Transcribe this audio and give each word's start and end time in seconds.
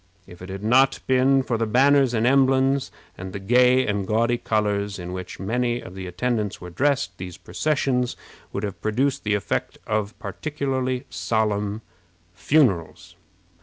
If 0.25 0.41
it 0.41 0.49
had 0.49 0.63
not 0.63 0.99
been 1.05 1.43
for 1.43 1.59
the 1.59 1.67
banners 1.67 2.15
and 2.15 2.25
emblems, 2.25 2.89
and 3.19 3.33
the 3.33 3.39
gay 3.39 3.85
and 3.85 4.07
gaudy 4.07 4.39
colors 4.39 4.97
in 4.97 5.13
which 5.13 5.39
many 5.39 5.79
of 5.79 5.93
the 5.93 6.07
attendants 6.07 6.59
were 6.59 6.71
dressed, 6.71 7.15
these 7.19 7.37
processions 7.37 8.17
would 8.51 8.63
have 8.63 8.81
produced 8.81 9.23
the 9.23 9.35
effect 9.35 9.77
of 9.85 10.17
particularly 10.17 11.05
solemn 11.11 11.83
funerals. 12.33 13.15